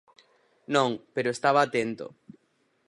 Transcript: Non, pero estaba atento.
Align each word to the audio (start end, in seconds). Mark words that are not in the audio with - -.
Non, 0.75 0.89
pero 1.15 1.29
estaba 1.35 1.59
atento. 1.63 2.05